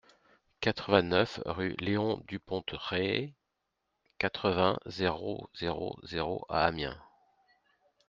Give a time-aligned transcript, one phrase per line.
[0.61, 3.35] quatre-vingt-neuf rue Léon Dupontreué,
[4.17, 6.99] quatre-vingts, zéro zéro zéro à Amiens